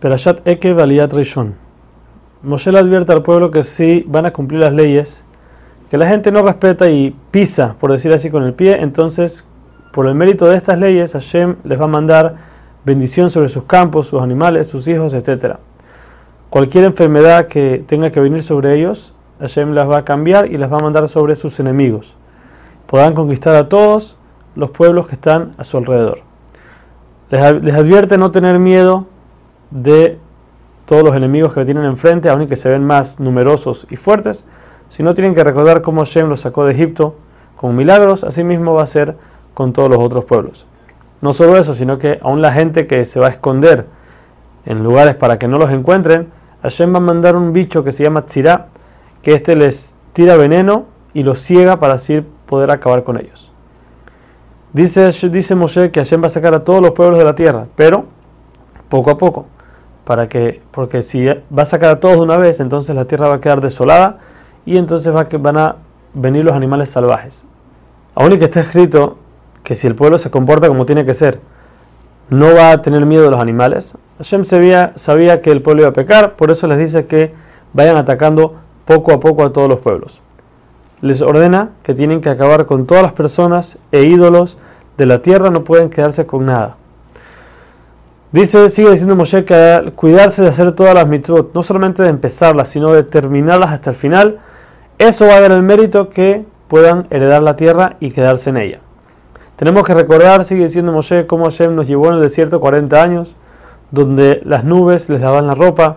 Perashat 0.00 0.46
Eke 0.46 0.74
Valiyat 0.74 1.12
Rishon. 1.12 1.54
Moshe 2.44 2.70
le 2.70 2.78
advierte 2.78 3.10
al 3.12 3.22
pueblo 3.22 3.50
que 3.50 3.64
si 3.64 4.04
van 4.06 4.26
a 4.26 4.32
cumplir 4.32 4.60
las 4.60 4.72
leyes, 4.72 5.24
que 5.90 5.98
la 5.98 6.06
gente 6.06 6.30
no 6.30 6.42
respeta 6.42 6.88
y 6.88 7.16
pisa, 7.32 7.74
por 7.80 7.90
decir 7.90 8.12
así, 8.12 8.30
con 8.30 8.44
el 8.44 8.54
pie, 8.54 8.80
entonces, 8.80 9.44
por 9.92 10.06
el 10.06 10.14
mérito 10.14 10.46
de 10.46 10.56
estas 10.56 10.78
leyes, 10.78 11.14
Hashem 11.14 11.56
les 11.64 11.80
va 11.80 11.86
a 11.86 11.88
mandar 11.88 12.36
bendición 12.84 13.28
sobre 13.28 13.48
sus 13.48 13.64
campos, 13.64 14.06
sus 14.06 14.22
animales, 14.22 14.68
sus 14.68 14.86
hijos, 14.86 15.14
etc. 15.14 15.56
Cualquier 16.48 16.84
enfermedad 16.84 17.48
que 17.48 17.82
tenga 17.84 18.10
que 18.10 18.20
venir 18.20 18.44
sobre 18.44 18.76
ellos, 18.76 19.12
Hashem 19.40 19.72
las 19.72 19.90
va 19.90 19.98
a 19.98 20.04
cambiar 20.04 20.46
y 20.46 20.58
las 20.58 20.72
va 20.72 20.76
a 20.76 20.82
mandar 20.82 21.08
sobre 21.08 21.34
sus 21.34 21.58
enemigos. 21.58 22.14
Podrán 22.86 23.14
conquistar 23.14 23.56
a 23.56 23.68
todos 23.68 24.16
los 24.54 24.70
pueblos 24.70 25.08
que 25.08 25.16
están 25.16 25.54
a 25.58 25.64
su 25.64 25.76
alrededor. 25.76 26.20
Les 27.30 27.74
advierte 27.74 28.16
no 28.16 28.30
tener 28.30 28.60
miedo 28.60 29.06
de 29.70 30.18
todos 30.88 31.04
los 31.04 31.14
enemigos 31.14 31.52
que 31.52 31.66
tienen 31.66 31.84
enfrente, 31.84 32.30
aunque 32.30 32.56
se 32.56 32.70
ven 32.70 32.82
más 32.82 33.20
numerosos 33.20 33.86
y 33.90 33.96
fuertes, 33.96 34.44
si 34.88 35.02
no 35.02 35.12
tienen 35.12 35.34
que 35.34 35.44
recordar 35.44 35.82
cómo 35.82 36.04
Shem 36.04 36.28
los 36.28 36.40
sacó 36.40 36.64
de 36.64 36.72
Egipto 36.72 37.14
con 37.56 37.76
milagros, 37.76 38.24
así 38.24 38.42
mismo 38.42 38.72
va 38.72 38.84
a 38.84 38.86
ser 38.86 39.16
con 39.52 39.74
todos 39.74 39.90
los 39.90 39.98
otros 39.98 40.24
pueblos. 40.24 40.64
No 41.20 41.34
solo 41.34 41.58
eso, 41.58 41.74
sino 41.74 41.98
que 41.98 42.18
aún 42.22 42.40
la 42.40 42.52
gente 42.52 42.86
que 42.86 43.04
se 43.04 43.20
va 43.20 43.26
a 43.26 43.30
esconder 43.30 43.86
en 44.64 44.82
lugares 44.82 45.14
para 45.14 45.38
que 45.38 45.46
no 45.46 45.58
los 45.58 45.70
encuentren, 45.70 46.28
Hashem 46.62 46.94
va 46.94 46.98
a 46.98 47.00
mandar 47.00 47.36
un 47.36 47.52
bicho 47.52 47.84
que 47.84 47.92
se 47.92 48.04
llama 48.04 48.24
Tzirá, 48.24 48.68
que 49.20 49.34
este 49.34 49.56
les 49.56 49.94
tira 50.14 50.36
veneno 50.36 50.86
y 51.12 51.22
los 51.22 51.38
ciega 51.40 51.78
para 51.78 51.94
así 51.94 52.24
poder 52.46 52.70
acabar 52.70 53.04
con 53.04 53.18
ellos. 53.18 53.52
Dice, 54.72 55.10
dice 55.28 55.54
Moshe 55.54 55.90
que 55.90 56.00
Hashem 56.00 56.22
va 56.22 56.26
a 56.26 56.30
sacar 56.30 56.54
a 56.54 56.64
todos 56.64 56.80
los 56.80 56.92
pueblos 56.92 57.18
de 57.18 57.24
la 57.24 57.34
tierra, 57.34 57.66
pero 57.76 58.06
poco 58.88 59.10
a 59.10 59.18
poco 59.18 59.46
para 60.08 60.26
que, 60.26 60.62
porque 60.70 61.02
si 61.02 61.26
va 61.26 61.62
a 61.62 61.64
sacar 61.66 61.90
a 61.90 62.00
todos 62.00 62.16
de 62.16 62.22
una 62.22 62.38
vez, 62.38 62.60
entonces 62.60 62.96
la 62.96 63.04
tierra 63.04 63.28
va 63.28 63.34
a 63.34 63.40
quedar 63.40 63.60
desolada 63.60 64.20
y 64.64 64.78
entonces 64.78 65.14
va 65.14 65.28
van 65.38 65.58
a 65.58 65.76
venir 66.14 66.46
los 66.46 66.54
animales 66.54 66.88
salvajes. 66.88 67.44
Aún 68.14 68.32
y 68.32 68.38
que 68.38 68.46
está 68.46 68.60
escrito 68.60 69.18
que 69.62 69.74
si 69.74 69.86
el 69.86 69.94
pueblo 69.94 70.16
se 70.16 70.30
comporta 70.30 70.66
como 70.66 70.86
tiene 70.86 71.04
que 71.04 71.12
ser, 71.12 71.40
no 72.30 72.54
va 72.54 72.70
a 72.70 72.80
tener 72.80 73.04
miedo 73.04 73.24
de 73.24 73.30
los 73.30 73.38
animales. 73.38 73.98
Hashem 74.16 74.44
sabía 74.46 75.42
que 75.42 75.50
el 75.50 75.60
pueblo 75.60 75.82
iba 75.82 75.90
a 75.90 75.92
pecar, 75.92 76.36
por 76.36 76.50
eso 76.50 76.66
les 76.68 76.78
dice 76.78 77.04
que 77.04 77.34
vayan 77.74 77.98
atacando 77.98 78.54
poco 78.86 79.12
a 79.12 79.20
poco 79.20 79.44
a 79.44 79.52
todos 79.52 79.68
los 79.68 79.80
pueblos. 79.80 80.22
Les 81.02 81.20
ordena 81.20 81.72
que 81.82 81.92
tienen 81.92 82.22
que 82.22 82.30
acabar 82.30 82.64
con 82.64 82.86
todas 82.86 83.02
las 83.02 83.12
personas 83.12 83.76
e 83.92 84.04
ídolos 84.04 84.56
de 84.96 85.04
la 85.04 85.20
tierra, 85.20 85.50
no 85.50 85.64
pueden 85.64 85.90
quedarse 85.90 86.24
con 86.24 86.46
nada. 86.46 86.77
Dice, 88.30 88.68
sigue 88.68 88.90
diciendo 88.90 89.16
Moshe 89.16 89.46
que 89.46 89.92
cuidarse 89.96 90.42
de 90.42 90.48
hacer 90.48 90.72
todas 90.72 90.92
las 90.94 91.08
mitzvot, 91.08 91.54
no 91.54 91.62
solamente 91.62 92.02
de 92.02 92.10
empezarlas, 92.10 92.68
sino 92.68 92.92
de 92.92 93.02
terminarlas 93.02 93.70
hasta 93.70 93.88
el 93.88 93.96
final, 93.96 94.40
eso 94.98 95.26
va 95.26 95.36
a 95.36 95.40
dar 95.40 95.52
el 95.52 95.62
mérito 95.62 96.10
que 96.10 96.44
puedan 96.68 97.06
heredar 97.08 97.42
la 97.42 97.56
tierra 97.56 97.96
y 98.00 98.10
quedarse 98.10 98.50
en 98.50 98.58
ella. 98.58 98.80
Tenemos 99.56 99.82
que 99.84 99.94
recordar, 99.94 100.44
sigue 100.44 100.64
diciendo 100.64 100.92
Moshe, 100.92 101.26
cómo 101.26 101.44
Hashem 101.44 101.74
nos 101.74 101.86
llevó 101.86 102.08
en 102.08 102.16
el 102.16 102.20
desierto 102.20 102.60
40 102.60 103.02
años, 103.02 103.34
donde 103.90 104.42
las 104.44 104.62
nubes 104.62 105.08
les 105.08 105.22
lavaban 105.22 105.46
la 105.46 105.54
ropa, 105.54 105.96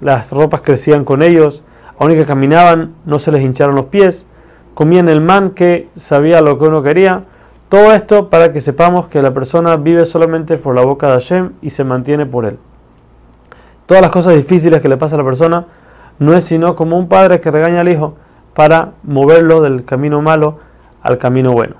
las 0.00 0.32
ropas 0.32 0.62
crecían 0.62 1.04
con 1.04 1.22
ellos, 1.22 1.62
aun 1.98 2.14
que 2.14 2.24
caminaban 2.24 2.94
no 3.04 3.18
se 3.18 3.30
les 3.30 3.42
hincharon 3.42 3.74
los 3.74 3.86
pies, 3.86 4.24
comían 4.72 5.10
el 5.10 5.20
man 5.20 5.50
que 5.50 5.90
sabía 5.96 6.40
lo 6.40 6.58
que 6.58 6.64
uno 6.64 6.82
quería, 6.82 7.24
todo 7.68 7.92
esto 7.92 8.30
para 8.30 8.52
que 8.52 8.60
sepamos 8.60 9.06
que 9.06 9.20
la 9.20 9.34
persona 9.34 9.76
vive 9.76 10.06
solamente 10.06 10.56
por 10.56 10.74
la 10.74 10.82
boca 10.82 11.08
de 11.08 11.12
Hashem 11.14 11.52
y 11.60 11.70
se 11.70 11.84
mantiene 11.84 12.26
por 12.26 12.46
él. 12.46 12.58
Todas 13.86 14.02
las 14.02 14.10
cosas 14.10 14.34
difíciles 14.34 14.80
que 14.80 14.88
le 14.88 14.96
pasa 14.96 15.16
a 15.16 15.18
la 15.18 15.24
persona 15.24 15.66
no 16.18 16.34
es 16.34 16.44
sino 16.44 16.74
como 16.74 16.98
un 16.98 17.08
padre 17.08 17.40
que 17.40 17.50
regaña 17.50 17.80
al 17.80 17.88
hijo 17.88 18.14
para 18.54 18.92
moverlo 19.02 19.60
del 19.60 19.84
camino 19.84 20.20
malo 20.20 20.58
al 21.02 21.18
camino 21.18 21.52
bueno. 21.52 21.76